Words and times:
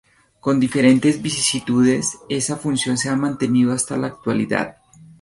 Con 0.39 0.59
diferentes 0.59 1.21
vicisitudes, 1.21 2.17
esa 2.27 2.57
función 2.57 2.97
se 2.97 3.09
ha 3.09 3.15
mantenido 3.15 3.71
hasta 3.71 3.97
la 3.97 4.07
actualidad. 4.07 4.77